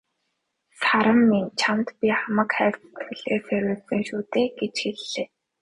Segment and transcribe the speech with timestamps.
[0.81, 5.27] "Саран минь чамд би хамаг хайр сэтгэлээ зориулсан шүү дээ" гэж хэллээ.